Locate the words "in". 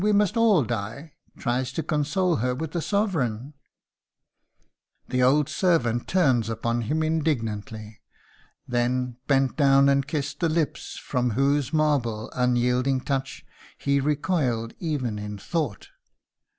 15.19-15.37